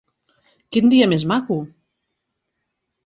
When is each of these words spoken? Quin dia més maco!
Quin 0.77 0.89
dia 0.95 1.09
més 1.13 1.27
maco! 1.33 1.59